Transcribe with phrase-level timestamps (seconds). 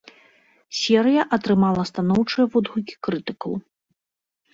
[0.77, 3.53] Серыя атрымала станоўчыя водгукі крытыкаў.